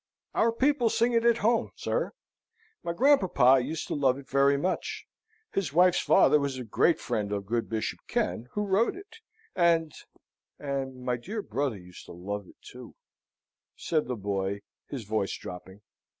"Our 0.33 0.51
people 0.51 0.89
sing 0.89 1.13
it 1.13 1.25
at 1.25 1.37
home, 1.45 1.69
sir. 1.75 2.13
My 2.81 2.91
grandpapa 2.91 3.59
used 3.63 3.87
to 3.89 3.93
love 3.93 4.17
it 4.17 4.27
very 4.27 4.57
much. 4.57 5.05
His 5.53 5.73
wife's 5.73 5.99
father 5.99 6.39
was 6.39 6.57
a 6.57 6.63
great 6.63 6.99
friend 6.99 7.31
of 7.31 7.45
good 7.45 7.69
Bishop 7.69 7.99
Ken, 8.07 8.47
who 8.53 8.65
wrote 8.65 8.95
it; 8.95 9.17
and 9.55 9.93
and 10.57 11.03
my 11.05 11.17
dear 11.17 11.43
brother 11.43 11.77
used 11.77 12.07
to 12.07 12.13
love 12.13 12.47
it 12.47 12.55
too;" 12.63 12.95
said 13.75 14.07
the 14.07 14.15
boy, 14.15 14.61
his 14.89 15.03
voice 15.03 15.37
dropping. 15.37 15.81